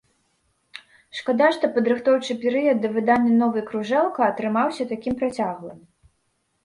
Шкада, 1.17 1.49
што 1.57 1.69
падрыхтоўчы 1.75 2.37
перыяд 2.45 2.77
да 2.85 2.89
выдання 2.95 3.37
новай 3.45 3.63
кружэлка 3.71 4.21
атрымаўся 4.33 4.83
такім 4.93 5.13
працяглым! 5.21 5.79